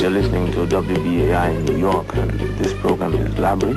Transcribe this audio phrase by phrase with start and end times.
[0.00, 3.76] You're listening to WBAI in New York, and this program is Labri.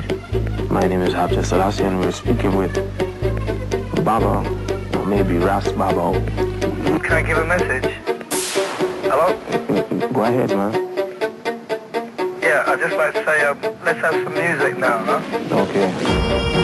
[0.70, 2.72] My name is Habte Selassie, and we're speaking with
[4.06, 4.40] Baba,
[4.98, 6.18] or maybe Ras Baba.
[7.00, 7.92] Can I give a message?
[9.02, 9.36] Hello?
[10.14, 10.72] Go ahead, man.
[12.40, 15.20] Yeah, I'd just like to say, um, let's have some music now, huh?
[15.50, 16.63] Okay.